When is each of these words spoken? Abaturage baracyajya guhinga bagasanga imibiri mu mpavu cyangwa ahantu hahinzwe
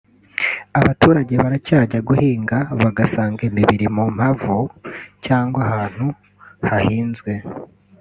Abaturage 0.79 1.33
baracyajya 1.41 1.99
guhinga 2.07 2.57
bagasanga 2.81 3.41
imibiri 3.49 3.87
mu 3.95 4.05
mpavu 4.15 4.57
cyangwa 5.25 5.59
ahantu 5.67 6.05
hahinzwe 6.69 7.31